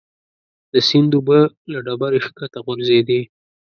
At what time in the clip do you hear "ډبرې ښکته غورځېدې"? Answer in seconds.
1.85-3.21